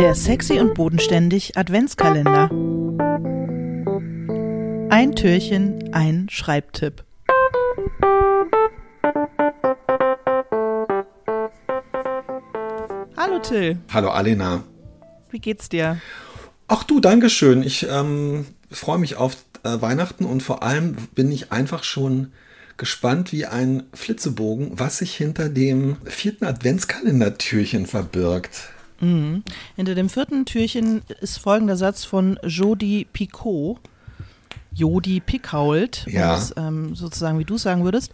Der 0.00 0.14
sexy 0.14 0.58
und 0.58 0.72
bodenständig 0.72 1.58
Adventskalender. 1.58 2.48
Ein 4.88 5.14
Türchen, 5.14 5.92
ein 5.92 6.26
Schreibtipp. 6.30 7.04
Hallo 13.14 13.40
Till, 13.42 13.76
Hallo 13.92 14.08
Alena. 14.08 14.64
wie 15.30 15.38
geht's 15.38 15.68
dir? 15.68 16.00
Ach 16.66 16.82
du, 16.84 17.00
Dankeschön. 17.00 17.62
Ich 17.62 17.86
ähm, 17.86 18.46
freue 18.70 18.98
mich 18.98 19.16
auf 19.16 19.36
äh, 19.64 19.82
Weihnachten 19.82 20.24
und 20.24 20.42
vor 20.42 20.62
allem 20.62 20.96
bin 21.14 21.30
ich 21.30 21.52
einfach 21.52 21.84
schon 21.84 22.32
gespannt 22.78 23.32
wie 23.32 23.44
ein 23.44 23.82
Flitzebogen, 23.92 24.80
was 24.80 24.96
sich 24.96 25.14
hinter 25.14 25.50
dem 25.50 25.98
vierten 26.06 26.46
Adventskalendertürchen 26.46 27.84
verbirgt. 27.84 28.70
Hinter 29.00 29.94
dem 29.94 30.08
vierten 30.08 30.44
Türchen 30.44 31.02
ist 31.20 31.38
folgender 31.38 31.76
Satz 31.76 32.04
von 32.04 32.38
Jodi 32.44 33.06
Picot. 33.10 33.78
Jodi 34.72 35.20
Pickhault, 35.20 36.06
Ja. 36.06 36.34
das, 36.34 36.54
ähm, 36.56 36.94
sozusagen 36.94 37.38
wie 37.38 37.44
du 37.44 37.58
sagen 37.58 37.82
würdest. 37.84 38.12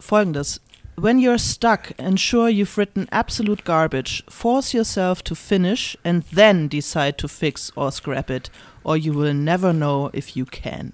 Folgendes. 0.00 0.60
When 0.96 1.18
you're 1.18 1.38
stuck 1.38 1.94
and 1.98 2.18
sure 2.18 2.48
you've 2.48 2.76
written 2.76 3.06
absolute 3.10 3.62
garbage, 3.62 4.24
force 4.28 4.72
yourself 4.72 5.22
to 5.22 5.36
finish 5.36 5.96
and 6.02 6.24
then 6.34 6.68
decide 6.68 7.16
to 7.18 7.28
fix 7.28 7.70
or 7.76 7.92
scrap 7.92 8.30
it, 8.30 8.50
or 8.82 8.96
you 8.96 9.14
will 9.14 9.32
never 9.34 9.72
know 9.72 10.10
if 10.12 10.30
you 10.30 10.44
can. 10.44 10.92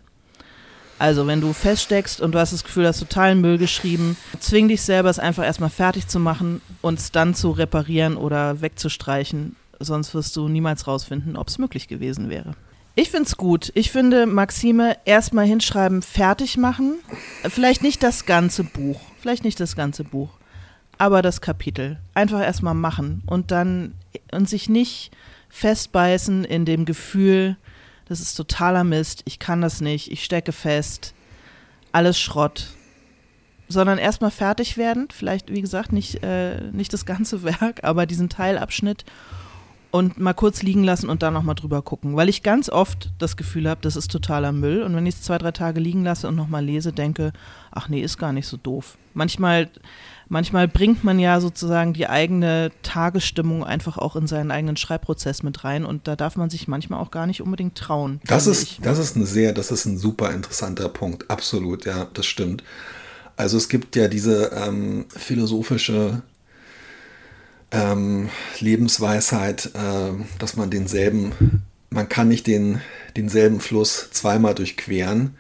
Also, 0.99 1.27
wenn 1.27 1.41
du 1.41 1.53
feststeckst 1.53 2.21
und 2.21 2.33
du 2.33 2.39
hast 2.39 2.53
das 2.53 2.65
Gefühl, 2.65 2.85
du 2.85 2.89
hast 2.89 3.01
totalen 3.01 3.41
Müll 3.41 3.59
geschrieben, 3.59 4.17
zwing 4.39 4.69
dich 4.69 4.83
selber, 4.83 5.11
es 5.11 5.19
einfach 5.19 5.45
erstmal 5.45 5.71
fertig 5.71 6.07
zu 6.07 6.21
machen 6.21 6.61
und 6.83 6.99
es 6.99 7.11
dann 7.11 7.35
zu 7.35 7.51
reparieren 7.51 8.17
oder 8.17 8.61
wegzustreichen. 8.61 9.57
Sonst 9.81 10.15
wirst 10.15 10.37
du 10.37 10.49
niemals 10.49 10.87
rausfinden, 10.87 11.37
ob 11.37 11.49
es 11.49 11.59
möglich 11.59 11.89
gewesen 11.89 12.31
wäre. 12.31 12.55
Ich 12.97 13.11
finde 13.11 13.25
es 13.25 13.37
gut. 13.37 13.73
Ich 13.75 13.91
finde, 13.91 14.27
Maxime, 14.27 14.97
erstmal 15.05 15.47
hinschreiben, 15.47 16.01
fertig 16.01 16.57
machen. 16.57 16.99
Vielleicht 17.43 17.83
nicht 17.83 18.05
das 18.05 18.25
ganze 18.25 18.63
Buch. 18.63 19.01
Vielleicht 19.21 19.43
nicht 19.43 19.59
das 19.59 19.75
ganze 19.75 20.05
Buch. 20.05 20.31
Aber 20.97 21.21
das 21.21 21.41
Kapitel. 21.41 21.99
Einfach 22.15 22.41
erstmal 22.41 22.75
machen 22.75 23.23
und 23.27 23.51
dann 23.51 23.95
und 24.31 24.49
sich 24.49 24.69
nicht 24.69 25.11
festbeißen 25.49 26.45
in 26.45 26.65
dem 26.65 26.85
Gefühl, 26.85 27.57
das 28.07 28.21
ist 28.21 28.35
totaler 28.35 28.85
Mist, 28.85 29.23
ich 29.25 29.39
kann 29.39 29.61
das 29.61 29.81
nicht, 29.81 30.11
ich 30.11 30.25
stecke 30.25 30.53
fest, 30.53 31.15
alles 31.93 32.19
Schrott. 32.19 32.69
Sondern 33.67 33.97
erstmal 33.97 34.31
fertig 34.31 34.77
werden, 34.77 35.09
vielleicht, 35.11 35.51
wie 35.51 35.63
gesagt, 35.63 35.93
nicht, 35.93 36.23
äh, 36.23 36.61
nicht 36.73 36.93
das 36.93 37.07
ganze 37.07 37.43
Werk, 37.45 37.83
aber 37.83 38.07
diesen 38.07 38.29
Teilabschnitt 38.29 39.05
und 39.95 40.19
mal 40.19 40.35
kurz 40.35 40.63
liegen 40.63 40.83
lassen 40.83 41.09
und 41.09 41.23
dann 41.23 41.33
nochmal 41.35 41.55
drüber 41.55 41.81
gucken. 41.81 42.17
Weil 42.17 42.29
ich 42.29 42.43
ganz 42.43 42.69
oft 42.69 43.13
das 43.21 43.37
Gefühl 43.37 43.71
habe, 43.71 43.81
das 43.81 43.95
ist 43.95 44.11
totaler 44.11 44.51
Müll. 44.51 44.83
Und 44.83 44.97
wenn 44.97 45.07
ich 45.07 45.15
es 45.15 45.23
zwei, 45.23 45.39
drei 45.39 45.53
Tage 45.53 45.79
liegen 45.79 46.03
lasse 46.03 46.27
und 46.27 46.35
nochmal 46.35 46.65
lese, 46.65 46.93
denke, 46.93 47.33
ach 47.71 47.89
nee, 47.89 48.01
ist 48.01 48.19
gar 48.19 48.33
nicht 48.33 48.49
so 48.49 48.57
doof. 48.57 48.99
Manchmal, 49.13 49.71
manchmal 50.29 50.69
bringt 50.69 51.05
man 51.05 51.19
ja 51.19 51.41
sozusagen 51.41 51.93
die 51.93 52.09
eigene 52.09 52.71
Tagesstimmung 52.83 53.65
einfach 53.65 53.99
auch 53.99 54.17
in 54.17 54.27
seinen 54.27 54.51
eigenen 54.51 54.77
Schreibprozess 54.77 55.43
mit 55.43 55.65
rein. 55.65 55.85
Und 55.85 56.09
da 56.09 56.17
darf 56.17 56.37
man 56.37 56.51
sich 56.51 56.69
manchmal 56.69 57.01
auch 57.01 57.11
gar 57.11 57.27
nicht 57.27 57.43
unbedingt 57.43 57.77
trauen. 57.77 58.21
Das 58.27 58.47
ist, 58.47 58.63
ich. 58.63 58.81
das 58.83 58.99
ist 58.99 59.17
ein 59.17 59.27
sehr, 59.27 59.53
das 59.53 59.71
ist 59.71 59.85
ein 59.85 59.99
super 59.99 60.31
interessanter 60.33 60.89
Punkt. 60.89 61.31
Absolut, 61.31 61.85
ja, 61.85 62.07
das 62.15 62.27
stimmt. 62.27 62.63
Also 63.37 63.57
es 63.57 63.69
gibt 63.69 63.97
ja 63.97 64.09
diese 64.09 64.53
ähm, 64.55 65.07
philosophische 65.09 66.23
ähm, 67.73 68.31
Lebensweisheit, 68.61 69.71
äh, 69.75 70.13
dass 70.39 70.57
man 70.57 70.71
denselben, 70.71 71.65
man 71.91 72.09
kann 72.09 72.29
nicht 72.29 72.47
den, 72.47 72.81
denselben 73.17 73.61
Fluss 73.61 74.11
zweimal 74.13 74.55
durchqueren. 74.55 75.37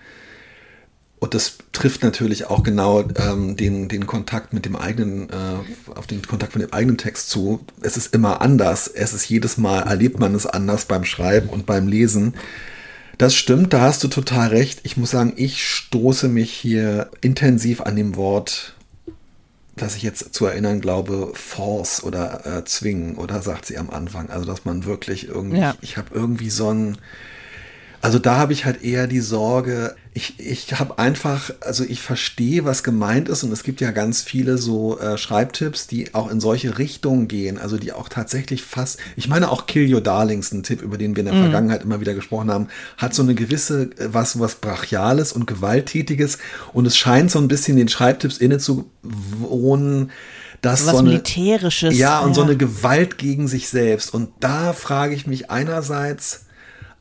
Und 1.20 1.32
das 1.32 1.56
trifft 1.72 2.02
natürlich 2.02 2.46
auch 2.46 2.62
genau 2.62 3.02
ähm, 3.16 3.56
den, 3.56 3.88
den 3.88 4.06
Kontakt 4.06 4.52
mit 4.52 4.66
dem 4.66 4.76
eigenen, 4.76 5.30
äh, 5.30 5.94
auf 5.94 6.06
den 6.06 6.20
Kontakt 6.22 6.54
mit 6.54 6.62
dem 6.68 6.72
eigenen 6.74 6.98
Text 6.98 7.30
zu. 7.30 7.60
Es 7.80 7.96
ist 7.96 8.14
immer 8.14 8.42
anders. 8.42 8.88
Es 8.88 9.14
ist 9.14 9.28
jedes 9.28 9.56
Mal, 9.56 9.80
erlebt 9.82 10.18
man 10.18 10.34
es 10.34 10.44
anders 10.46 10.84
beim 10.84 11.04
Schreiben 11.04 11.48
und 11.48 11.64
beim 11.64 11.88
Lesen. 11.88 12.34
Das 13.16 13.34
stimmt, 13.34 13.72
da 13.72 13.80
hast 13.82 14.04
du 14.04 14.08
total 14.08 14.48
recht. 14.48 14.80
Ich 14.82 14.96
muss 14.96 15.12
sagen, 15.12 15.32
ich 15.36 15.64
stoße 15.66 16.28
mich 16.28 16.52
hier 16.52 17.08
intensiv 17.22 17.80
an 17.80 17.96
dem 17.96 18.16
Wort, 18.16 18.74
das 19.76 19.96
ich 19.96 20.02
jetzt 20.02 20.34
zu 20.34 20.46
erinnern 20.46 20.80
glaube, 20.80 21.30
force 21.34 22.02
oder 22.02 22.44
äh, 22.44 22.64
zwingen, 22.64 23.14
oder 23.16 23.40
sagt 23.40 23.66
sie 23.66 23.78
am 23.78 23.88
Anfang. 23.90 24.30
Also, 24.30 24.44
dass 24.44 24.64
man 24.64 24.84
wirklich 24.84 25.28
irgendwie, 25.28 25.58
Ja. 25.60 25.74
ich 25.80 25.96
habe 25.96 26.08
irgendwie 26.12 26.50
so 26.50 26.70
ein, 26.70 26.98
also 28.04 28.18
da 28.18 28.36
habe 28.36 28.52
ich 28.52 28.66
halt 28.66 28.84
eher 28.84 29.06
die 29.06 29.20
Sorge, 29.20 29.96
ich, 30.12 30.34
ich 30.38 30.78
habe 30.78 30.98
einfach, 30.98 31.50
also 31.62 31.84
ich 31.84 32.02
verstehe, 32.02 32.66
was 32.66 32.82
gemeint 32.82 33.30
ist 33.30 33.44
und 33.44 33.50
es 33.50 33.62
gibt 33.62 33.80
ja 33.80 33.92
ganz 33.92 34.20
viele 34.20 34.58
so 34.58 34.98
äh, 34.98 35.16
Schreibtipps, 35.16 35.86
die 35.86 36.14
auch 36.14 36.30
in 36.30 36.38
solche 36.38 36.76
Richtungen 36.76 37.28
gehen, 37.28 37.56
also 37.56 37.78
die 37.78 37.94
auch 37.94 38.10
tatsächlich 38.10 38.62
fast, 38.62 38.98
ich 39.16 39.26
meine 39.26 39.50
auch 39.50 39.64
Kill 39.64 39.90
Your 39.90 40.02
Darlings, 40.02 40.52
ein 40.52 40.62
Tipp, 40.62 40.82
über 40.82 40.98
den 40.98 41.16
wir 41.16 41.24
in 41.24 41.32
der 41.32 41.40
Vergangenheit 41.40 41.82
immer 41.82 41.98
wieder 41.98 42.12
gesprochen 42.12 42.50
haben, 42.50 42.68
hat 42.98 43.14
so 43.14 43.22
eine 43.22 43.34
gewisse, 43.34 43.84
äh, 43.84 44.08
was, 44.12 44.38
was 44.38 44.56
Brachiales 44.56 45.32
und 45.32 45.46
Gewalttätiges 45.46 46.36
und 46.74 46.86
es 46.86 46.98
scheint 46.98 47.30
so 47.30 47.38
ein 47.38 47.48
bisschen 47.48 47.78
den 47.78 47.88
Schreibtipps 47.88 48.36
inne 48.36 48.58
zu 48.58 48.90
wohnen, 49.02 50.10
dass 50.60 50.84
Was 50.84 50.92
so 50.92 50.98
eine, 50.98 51.08
Militärisches. 51.08 51.96
ja, 51.96 52.20
und 52.20 52.34
so 52.34 52.42
eine 52.42 52.58
Gewalt 52.58 53.16
gegen 53.16 53.48
sich 53.48 53.70
selbst. 53.70 54.12
Und 54.12 54.28
da 54.40 54.74
frage 54.74 55.14
ich 55.14 55.26
mich 55.26 55.50
einerseits, 55.50 56.43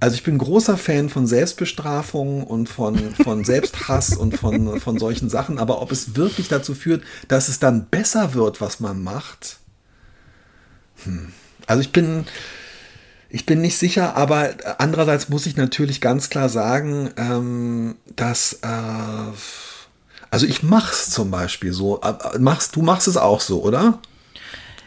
also 0.03 0.15
ich 0.15 0.23
bin 0.23 0.37
großer 0.37 0.75
Fan 0.75 1.07
von 1.07 1.27
Selbstbestrafung 1.27 2.43
und 2.43 2.67
von, 2.67 3.15
von 3.15 3.45
Selbsthass 3.45 4.17
und 4.17 4.37
von, 4.37 4.81
von 4.81 4.99
solchen 4.99 5.29
Sachen, 5.29 5.57
aber 5.57 5.81
ob 5.81 5.93
es 5.93 6.17
wirklich 6.17 6.49
dazu 6.49 6.75
führt, 6.75 7.05
dass 7.29 7.47
es 7.47 7.59
dann 7.59 7.85
besser 7.85 8.33
wird, 8.33 8.59
was 8.59 8.81
man 8.81 9.01
macht, 9.01 9.59
hm. 11.05 11.31
also 11.67 11.81
ich 11.81 11.93
bin, 11.93 12.25
ich 13.29 13.45
bin 13.45 13.61
nicht 13.61 13.77
sicher, 13.77 14.17
aber 14.17 14.49
andererseits 14.77 15.29
muss 15.29 15.45
ich 15.45 15.55
natürlich 15.55 16.01
ganz 16.01 16.29
klar 16.29 16.49
sagen, 16.49 17.11
ähm, 17.15 17.95
dass, 18.17 18.59
äh, 18.61 19.31
also 20.31 20.45
ich 20.45 20.63
mach's 20.63 21.11
zum 21.11 21.31
Beispiel 21.31 21.71
so, 21.71 22.01
Äh, 22.01 22.39
machst, 22.39 22.75
du 22.75 22.81
machst 22.81 23.07
es 23.07 23.15
auch 23.15 23.39
so, 23.39 23.63
oder? 23.63 23.99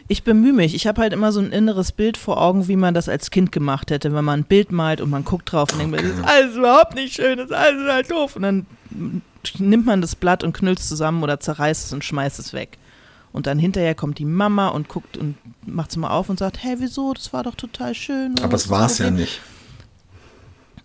Ich 0.08 0.22
bemühe 0.22 0.52
mich. 0.52 0.74
Ich 0.74 0.86
habe 0.86 1.02
halt 1.02 1.12
immer 1.12 1.32
so 1.32 1.40
ein 1.40 1.50
inneres 1.50 1.90
Bild 1.92 2.16
vor 2.16 2.40
Augen, 2.40 2.68
wie 2.68 2.76
man 2.76 2.94
das 2.94 3.08
als 3.08 3.30
Kind 3.30 3.50
gemacht 3.50 3.90
hätte, 3.90 4.12
wenn 4.14 4.24
man 4.24 4.40
ein 4.40 4.44
Bild 4.44 4.70
malt 4.70 5.00
und 5.00 5.10
man 5.10 5.24
guckt 5.24 5.50
drauf 5.50 5.72
und 5.72 5.80
denkt, 5.80 5.96
das 5.96 6.04
ist 6.04 6.24
alles 6.24 6.56
überhaupt 6.56 6.94
nicht 6.94 7.14
schön, 7.14 7.36
das 7.38 7.46
ist 7.46 7.56
alles 7.56 7.80
total 7.80 8.02
doof. 8.04 8.36
Und 8.36 8.42
dann 8.42 8.66
nimmt 9.58 9.86
man 9.86 10.00
das 10.00 10.14
Blatt 10.14 10.44
und 10.44 10.52
knüllt 10.56 10.78
es 10.78 10.88
zusammen 10.88 11.22
oder 11.22 11.40
zerreißt 11.40 11.86
es 11.86 11.92
und 11.92 12.04
schmeißt 12.04 12.38
es 12.38 12.52
weg. 12.52 12.78
Und 13.32 13.46
dann 13.46 13.58
hinterher 13.58 13.94
kommt 13.94 14.18
die 14.18 14.24
Mama 14.24 14.68
und 14.68 14.88
guckt 14.88 15.16
und 15.16 15.36
macht 15.66 15.90
es 15.90 15.96
mal 15.96 16.10
auf 16.10 16.28
und 16.30 16.38
sagt, 16.38 16.62
hey, 16.62 16.76
wieso, 16.78 17.12
das 17.12 17.32
war 17.32 17.42
doch 17.42 17.54
total 17.54 17.94
schön. 17.94 18.34
Aber 18.42 18.54
es 18.54 18.70
war 18.70 18.86
es 18.86 18.98
ja 18.98 19.06
Problem?" 19.06 19.22
nicht. 19.22 19.40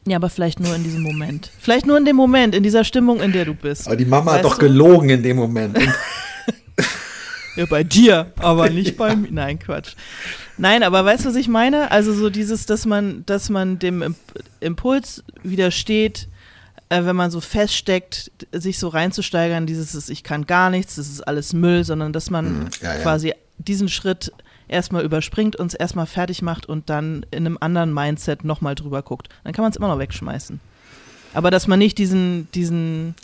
Ja, 0.07 0.15
aber 0.15 0.29
vielleicht 0.31 0.59
nur 0.59 0.75
in 0.75 0.83
diesem 0.83 1.03
Moment. 1.03 1.51
Vielleicht 1.59 1.85
nur 1.85 1.95
in 1.95 2.05
dem 2.05 2.15
Moment, 2.15 2.55
in 2.55 2.63
dieser 2.63 2.83
Stimmung, 2.83 3.21
in 3.21 3.31
der 3.33 3.45
du 3.45 3.53
bist. 3.53 3.85
Aber 3.85 3.95
die 3.95 4.05
Mama 4.05 4.31
Weißt 4.31 4.37
hat 4.39 4.45
doch 4.45 4.55
du? 4.55 4.61
gelogen 4.61 5.09
in 5.11 5.21
dem 5.21 5.37
Moment. 5.37 5.77
Ja, 7.55 7.65
bei 7.65 7.83
dir, 7.83 8.31
aber 8.37 8.69
nicht 8.69 8.97
bei 8.97 9.15
mir. 9.15 9.29
Nein, 9.31 9.59
Quatsch. 9.59 9.93
Nein, 10.57 10.83
aber 10.83 11.03
weißt 11.03 11.25
du, 11.25 11.29
was 11.29 11.35
ich 11.35 11.47
meine? 11.47 11.91
Also 11.91 12.13
so 12.13 12.29
dieses, 12.29 12.65
dass 12.65 12.85
man, 12.85 13.25
dass 13.25 13.49
man 13.49 13.79
dem 13.79 14.01
Imp 14.01 14.17
Impuls 14.59 15.23
widersteht, 15.43 16.27
äh, 16.89 17.03
wenn 17.05 17.15
man 17.15 17.31
so 17.31 17.41
feststeckt, 17.41 18.31
sich 18.51 18.77
so 18.79 18.87
reinzusteigern, 18.89 19.65
dieses 19.65 19.95
ist, 19.95 20.09
ich 20.09 20.23
kann 20.23 20.45
gar 20.45 20.69
nichts, 20.69 20.95
das 20.95 21.07
ist 21.07 21.21
alles 21.27 21.53
Müll, 21.53 21.83
sondern 21.83 22.13
dass 22.13 22.29
man 22.29 22.59
Mhm, 22.59 22.67
ja, 22.81 22.93
ja. 22.95 23.01
quasi 23.01 23.33
diesen 23.57 23.89
Schritt 23.89 24.31
erstmal 24.67 25.03
überspringt, 25.03 25.55
uns 25.57 25.73
erstmal 25.73 26.05
fertig 26.05 26.41
macht 26.41 26.65
und 26.65 26.89
dann 26.89 27.25
in 27.31 27.45
einem 27.45 27.57
anderen 27.59 27.93
Mindset 27.93 28.43
nochmal 28.43 28.75
drüber 28.75 29.01
guckt. 29.01 29.27
Dann 29.43 29.53
kann 29.53 29.63
man 29.63 29.71
es 29.71 29.77
immer 29.77 29.87
noch 29.89 29.99
wegschmeißen. 29.99 30.59
Aber 31.33 31.49
dass 31.51 31.67
man 31.67 31.79
nicht 31.79 31.97
diesen, 31.97 32.49
diesen, 32.53 33.15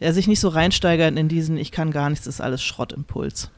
ja, 0.00 0.12
sich 0.12 0.28
nicht 0.28 0.40
so 0.40 0.48
reinsteigert 0.48 1.16
in 1.16 1.28
diesen, 1.28 1.56
ich 1.56 1.72
kann 1.72 1.90
gar 1.90 2.10
nichts, 2.10 2.26
ist 2.26 2.40
alles 2.40 2.62
Schrottimpuls. 2.62 3.50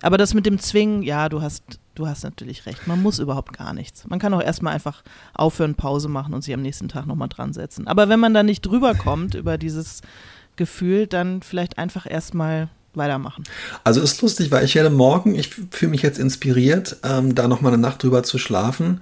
Aber 0.00 0.16
das 0.16 0.34
mit 0.34 0.46
dem 0.46 0.58
Zwingen, 0.60 1.02
ja, 1.02 1.28
du 1.28 1.42
hast, 1.42 1.62
du 1.94 2.06
hast 2.06 2.22
natürlich 2.22 2.66
recht. 2.66 2.86
Man 2.86 3.02
muss 3.02 3.18
überhaupt 3.18 3.56
gar 3.56 3.72
nichts. 3.72 4.06
Man 4.06 4.20
kann 4.20 4.32
auch 4.32 4.42
erstmal 4.42 4.74
einfach 4.74 5.02
aufhören, 5.34 5.74
Pause 5.74 6.08
machen 6.08 6.34
und 6.34 6.42
sich 6.42 6.54
am 6.54 6.62
nächsten 6.62 6.88
Tag 6.88 7.06
nochmal 7.06 7.28
dran 7.28 7.52
setzen. 7.52 7.88
Aber 7.88 8.08
wenn 8.08 8.20
man 8.20 8.32
dann 8.32 8.46
nicht 8.46 8.62
drüber 8.62 8.94
kommt 8.94 9.34
über 9.34 9.58
dieses 9.58 10.02
Gefühl, 10.54 11.08
dann 11.08 11.42
vielleicht 11.42 11.78
einfach 11.78 12.06
erstmal 12.08 12.68
weitermachen. 12.94 13.44
Also 13.84 14.00
ist 14.00 14.22
lustig, 14.22 14.50
weil 14.50 14.64
ich 14.64 14.74
werde 14.74 14.90
morgen, 14.90 15.34
ich 15.34 15.50
fühle 15.70 15.90
mich 15.90 16.02
jetzt 16.02 16.18
inspiriert, 16.18 16.96
ähm, 17.02 17.34
da 17.34 17.48
noch 17.48 17.60
mal 17.60 17.72
eine 17.72 17.78
Nacht 17.78 18.02
drüber 18.02 18.22
zu 18.22 18.38
schlafen 18.38 19.00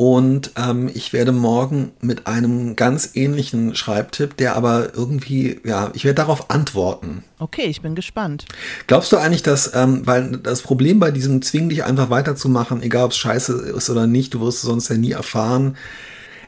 Und 0.00 0.52
ähm, 0.54 0.88
ich 0.94 1.12
werde 1.12 1.32
morgen 1.32 1.90
mit 2.00 2.28
einem 2.28 2.76
ganz 2.76 3.10
ähnlichen 3.14 3.74
Schreibtipp, 3.74 4.36
der 4.36 4.54
aber 4.54 4.94
irgendwie, 4.94 5.60
ja, 5.64 5.90
ich 5.92 6.04
werde 6.04 6.14
darauf 6.14 6.50
antworten. 6.50 7.24
Okay, 7.40 7.64
ich 7.64 7.82
bin 7.82 7.96
gespannt. 7.96 8.44
Glaubst 8.86 9.10
du 9.10 9.16
eigentlich, 9.16 9.42
dass, 9.42 9.74
ähm, 9.74 10.06
weil 10.06 10.36
das 10.36 10.62
Problem 10.62 11.00
bei 11.00 11.10
diesem 11.10 11.42
Zwing 11.42 11.68
dich 11.68 11.82
einfach 11.82 12.10
weiterzumachen, 12.10 12.80
egal 12.80 13.06
ob 13.06 13.10
es 13.10 13.16
scheiße 13.16 13.54
ist 13.76 13.90
oder 13.90 14.06
nicht, 14.06 14.34
du 14.34 14.40
wirst 14.40 14.58
es 14.58 14.62
sonst 14.68 14.88
ja 14.88 14.96
nie 14.96 15.10
erfahren. 15.10 15.76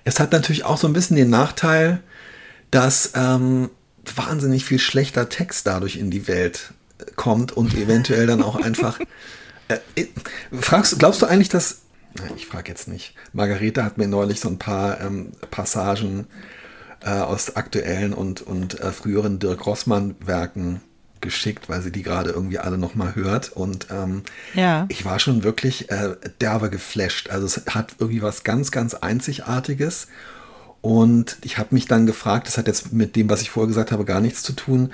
Es 0.05 0.21
hat 0.21 0.31
natürlich 0.31 0.65
auch 0.65 0.79
so 0.79 0.87
ein 0.87 0.93
bisschen 0.93 1.17
den 1.17 1.31
Nachteil, 1.31 2.05
dass 2.71 3.15
ähm, 3.17 3.69
wahnsinnig 4.15 4.65
viel 4.65 4.79
schlechter 4.79 5.29
Text 5.29 5.67
dadurch 5.67 5.97
in 5.97 6.13
die 6.13 6.29
Welt 6.29 6.73
äh, 7.01 7.05
kommt 7.17 7.51
und 7.51 7.75
eventuell 7.75 8.29
dann 8.29 8.45
auch 8.45 8.55
einfach. 8.55 9.01
Äh, 9.69 10.03
äh, 10.03 10.07
fragst, 10.61 10.99
glaubst 10.99 11.23
du 11.23 11.27
eigentlich, 11.27 11.49
dass 11.49 11.83
ich 12.37 12.47
frage 12.47 12.71
jetzt 12.71 12.89
nicht. 12.89 13.15
Margarete 13.33 13.85
hat 13.85 13.99
mir 13.99 14.09
neulich 14.09 14.41
so 14.41 14.49
ein 14.49 14.59
paar 14.59 15.01
ähm, 15.01 15.33
Passagen 15.51 16.27
äh, 17.03 17.11
aus 17.11 17.57
aktuellen 17.57 18.13
und, 18.13 18.43
und 18.43 18.81
äh, 18.81 18.93
früheren 18.93 19.39
Dirk 19.39 19.67
Rossmann-Werken 19.67 20.81
geschickt, 21.21 21.69
weil 21.69 21.83
sie 21.83 21.93
die 21.93 22.03
gerade 22.03 22.31
irgendwie 22.31 22.59
alle 22.59 22.79
nochmal 22.79 23.15
hört. 23.15 23.53
Und 23.53 23.89
ähm, 23.91 24.23
ja. 24.55 24.87
ich 24.89 25.05
war 25.05 25.19
schon 25.19 25.43
wirklich 25.43 25.91
äh, 25.91 26.17
derbe 26.41 26.71
geflasht. 26.71 27.31
Also 27.31 27.47
es 27.47 27.63
hat 27.75 27.97
irgendwie 27.99 28.23
was 28.23 28.43
ganz, 28.43 28.71
ganz 28.71 28.95
Einzigartiges. 28.95 30.09
Und 30.83 31.37
ich 31.43 31.59
habe 31.59 31.75
mich 31.75 31.87
dann 31.87 32.07
gefragt, 32.07 32.47
das 32.47 32.57
hat 32.57 32.67
jetzt 32.67 32.93
mit 32.93 33.15
dem, 33.15 33.29
was 33.29 33.43
ich 33.43 33.51
vorher 33.51 33.69
gesagt 33.69 33.93
habe, 33.93 34.05
gar 34.07 34.21
nichts 34.21 34.43
zu 34.43 34.55
tun, 34.55 34.91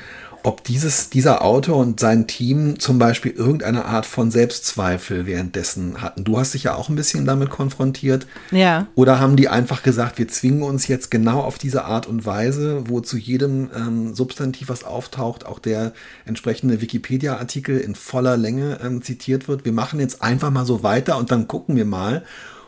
ob 0.46 0.62
dieses, 0.62 1.10
dieser 1.10 1.42
Autor 1.42 1.76
und 1.78 1.98
sein 1.98 2.28
Team 2.28 2.78
zum 2.78 3.00
Beispiel 3.00 3.32
irgendeine 3.32 3.84
Art 3.84 4.06
von 4.06 4.30
Selbstzweifel 4.30 5.26
währenddessen 5.26 6.00
hatten. 6.00 6.22
Du 6.22 6.38
hast 6.38 6.54
dich 6.54 6.64
ja 6.64 6.76
auch 6.76 6.88
ein 6.88 6.94
bisschen 6.94 7.24
damit 7.24 7.50
konfrontiert. 7.50 8.28
Ja. 8.52 8.86
Oder 8.94 9.18
haben 9.18 9.34
die 9.34 9.48
einfach 9.48 9.82
gesagt, 9.82 10.18
wir 10.18 10.28
zwingen 10.28 10.62
uns 10.62 10.86
jetzt 10.86 11.10
genau 11.10 11.40
auf 11.40 11.58
diese 11.58 11.84
Art 11.84 12.06
und 12.06 12.26
Weise, 12.26 12.84
wo 12.88 13.00
zu 13.00 13.16
jedem 13.16 13.70
ähm, 13.74 14.14
Substantiv, 14.14 14.68
was 14.68 14.84
auftaucht, 14.84 15.44
auch 15.46 15.58
der 15.58 15.92
entsprechende 16.26 16.80
Wikipedia-Artikel 16.80 17.78
in 17.78 17.96
voller 17.96 18.36
Länge 18.36 18.78
ähm, 18.84 19.02
zitiert 19.02 19.48
wird. 19.48 19.64
Wir 19.64 19.72
machen 19.72 19.98
jetzt 19.98 20.22
einfach 20.22 20.50
mal 20.50 20.66
so 20.66 20.84
weiter 20.84 21.16
und 21.18 21.32
dann 21.32 21.48
gucken 21.48 21.74
wir 21.74 21.86
mal. 21.86 22.22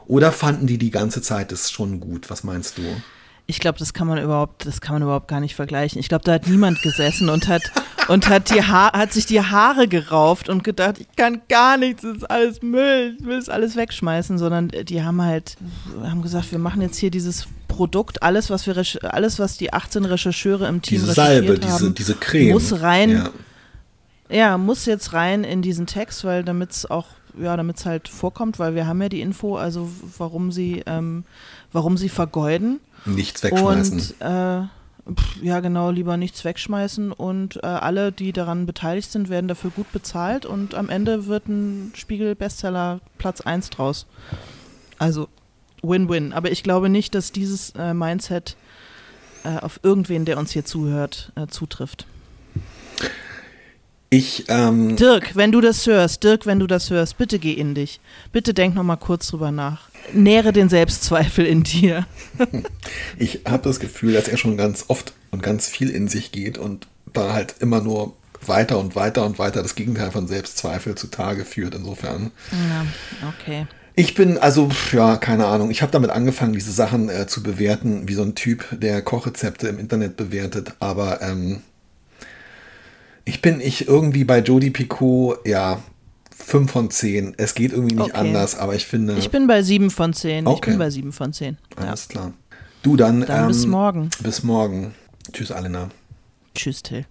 Oder 0.09 0.33
fanden 0.33 0.67
die 0.67 0.79
die 0.79 0.91
ganze 0.91 1.23
Zeit 1.23 1.53
das 1.53 1.71
schon 1.71 2.01
gut? 2.01 2.31
Was 2.31 2.43
meinst 2.43 2.79
du? 2.79 2.83
ich 3.51 3.61
glaube, 3.61 3.79
das 3.79 3.95
kann 3.95 4.07
man 4.07 4.23
überhaupt, 4.23 4.67
das 4.67 4.83
kann 4.83 4.95
man 4.95 5.03
überhaupt 5.03 5.27
gar 5.27 5.41
nicht 5.41 5.55
vergleichen. 5.55 5.99
Ich 5.99 6.11
glaube, 6.11 6.23
da 6.23 6.33
hat 6.35 6.47
niemand 6.47 6.83
gesessen 6.83 7.31
und 7.31 7.49
hat 7.49 7.63
und 8.09 8.29
hat 8.29 8.51
die 8.51 8.63
ha 8.63 8.93
hat 8.93 9.15
sich 9.15 9.25
die 9.25 9.41
Haare 9.41 9.89
gerauft 9.89 10.51
und 10.51 10.63
gedacht, 10.65 11.01
ich 11.01 11.09
kann 11.17 11.41
gar 11.49 11.79
nichts, 11.79 12.03
das 12.03 12.19
ist 12.19 12.31
alles 12.31 12.61
Müll, 12.61 13.17
ich 13.19 13.25
will 13.25 13.39
es 13.39 13.49
alles 13.49 13.75
wegschmeißen, 13.75 14.37
sondern 14.37 14.69
die 14.69 15.03
haben 15.03 15.23
halt 15.23 15.57
haben 16.03 16.21
gesagt, 16.21 16.53
wir 16.53 16.59
machen 16.59 16.83
jetzt 16.83 16.99
hier 16.99 17.11
dieses 17.11 17.49
Produkt, 17.69 18.23
alles 18.23 18.51
was 18.51 18.67
wir 18.67 18.77
alles 19.03 19.39
was 19.39 19.57
die 19.57 19.73
18 19.73 20.05
Rechercheure 20.05 20.69
im 20.69 20.83
Team 20.83 21.01
diese 21.01 21.15
Salbe, 21.15 21.59
diese 21.59 21.91
diese 21.93 22.15
Creme 22.17 22.53
muss 22.53 22.83
rein. 22.83 23.11
Ja. 23.11 23.31
ja, 24.29 24.59
muss 24.59 24.85
jetzt 24.85 25.15
rein 25.15 25.43
in 25.43 25.63
diesen 25.63 25.87
Text, 25.87 26.23
weil 26.23 26.45
damit 26.45 26.73
es 26.73 26.91
auch 26.91 27.07
ja, 27.41 27.57
damit 27.57 27.79
es 27.79 27.87
halt 27.87 28.09
vorkommt, 28.09 28.59
weil 28.59 28.75
wir 28.75 28.87
haben 28.87 29.01
ja 29.03 29.09
die 29.09 29.21
Info, 29.21 29.57
also 29.57 29.89
warum 30.17 30.53
sie, 30.53 30.83
ähm, 30.87 31.25
warum 31.73 31.97
sie 31.97 32.09
vergeuden. 32.09 32.81
Nichts 33.05 33.43
wegschmeißen. 33.43 33.99
Und, 33.99 34.21
äh, 34.21 34.63
pf, 35.15 35.43
ja, 35.43 35.61
genau, 35.61 35.91
lieber 35.91 36.17
nichts 36.17 36.45
wegschmeißen 36.45 37.13
und 37.13 37.57
äh, 37.63 37.67
alle, 37.67 38.13
die 38.13 38.33
daran 38.33 38.67
beteiligt 38.67 39.11
sind, 39.11 39.29
werden 39.29 39.49
dafür 39.49 39.71
gut 39.71 39.91
bezahlt 39.93 40.47
und 40.47 40.75
am 40.75 40.89
Ende 40.89 41.27
wird 41.27 41.49
ein 41.49 41.93
Spiegel-Bestseller 41.95 43.01
Platz 43.19 43.41
1 43.41 43.71
draus. 43.71 44.07
Also 44.99 45.29
Win-Win. 45.83 46.33
Aber 46.33 46.51
ich 46.51 46.63
glaube 46.63 46.89
nicht, 46.89 47.15
dass 47.15 47.33
dieses 47.33 47.71
äh, 47.71 47.95
Mindset 47.95 48.57
äh, 49.45 49.59
auf 49.59 49.81
irgendwen, 49.83 50.25
der 50.25 50.39
uns 50.39 50.51
hier 50.51 50.65
zuhört, 50.65 51.33
äh, 51.37 51.47
zutrifft. 51.47 52.07
Ich, 54.11 54.47
ähm, 54.49 54.97
Dirk, 54.97 55.37
wenn 55.37 55.53
du 55.53 55.61
das 55.61 55.87
hörst, 55.87 56.25
Dirk, 56.25 56.47
wenn 56.47 56.59
du 56.59 56.67
das 56.67 56.89
hörst, 56.89 57.19
bitte 57.19 57.39
geh 57.39 57.53
in 57.53 57.75
dich. 57.75 58.01
Bitte 58.33 58.55
denk 58.55 58.75
noch 58.75 58.83
mal 58.83 58.97
kurz 58.97 59.29
drüber 59.29 59.51
nach. 59.51 59.91
Nähre 60.15 60.53
den 60.55 60.71
Selbstzweifel 60.71 61.45
in 61.45 61.63
dir. 61.63 62.07
ich 63.19 63.41
habe 63.47 63.65
das 63.65 63.81
Gefühl, 63.81 64.15
dass 64.15 64.29
er 64.29 64.39
schon 64.39 64.57
ganz 64.57 64.87
oft 64.89 65.13
und 65.31 65.43
ganz 65.43 65.69
viel 65.69 65.91
in 65.91 66.09
sich 66.09 66.33
geht 66.33 66.57
und 66.57 66.87
da 67.13 67.35
halt 67.35 67.57
immer 67.61 67.83
nur 67.83 68.15
weiter 68.47 68.79
und 68.79 68.97
weiter 68.97 69.27
und 69.27 69.39
weiter 69.39 69.63
das 69.63 69.75
Gegenteil 69.75 70.11
von 70.11 70.27
Selbstzweifel 70.27 70.95
zutage 70.95 71.45
führt. 71.45 71.75
Insofern. 71.75 72.31
Ja, 72.53 73.29
okay. 73.29 73.67
Ich 73.95 74.15
bin 74.15 74.39
also, 74.39 74.71
ja, 74.93 75.17
keine 75.17 75.47
Ahnung. 75.47 75.71
Ich 75.71 75.83
habe 75.83 75.93
damit 75.93 76.11
angefangen, 76.11 76.53
diese 76.55 76.73
Sachen 76.73 77.11
äh, 77.11 77.27
zu 77.27 77.43
bewerten, 77.43 78.09
wie 78.09 78.15
so 78.15 78.23
ein 78.23 78.37
Typ, 78.37 78.65
der 78.71 79.03
Kochrezepte 79.03 79.69
im 79.69 79.79
Internet 79.79 80.17
bewertet. 80.17 80.73
Aber 80.79 81.21
ähm, 81.21 81.63
ich 83.29 83.43
bin 83.43 83.61
ich 83.61 83.87
irgendwie 83.87 84.25
bei 84.25 84.41
Jodie 84.41 84.71
Picot, 84.71 85.47
ja, 85.47 85.83
5 86.35 86.73
von 86.73 86.91
10. 86.91 87.35
Es 87.37 87.55
geht 87.55 87.73
irgendwie 87.73 87.97
nicht 87.97 88.15
okay. 88.15 88.19
anders, 88.19 88.59
aber 88.59 88.75
ich 88.75 88.87
finde. 88.87 89.19
Ich 89.19 89.31
bin 89.31 89.47
bei 89.47 89.63
7 89.63 89.91
von 89.91 90.15
10. 90.15 90.47
Okay. 90.47 90.57
Ich 90.57 90.61
bin 90.63 90.79
bei 90.79 90.89
7 90.89 91.13
von 91.13 91.33
10. 91.35 91.59
Alles 91.77 92.09
ja. 92.09 92.13
klar. 92.13 92.33
Du 92.83 92.97
dann. 92.97 93.21
Dann 93.21 93.43
ähm, 93.43 93.49
bis 93.49 93.67
morgen. 93.67 94.11
Bis 94.23 94.43
morgen. 94.43 94.95
Tschüss, 95.33 95.53
Alena. 95.53 95.91
Tschüss, 96.55 96.83
Till. 96.83 97.05